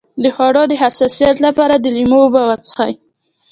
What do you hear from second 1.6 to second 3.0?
د لیمو اوبه وڅښئ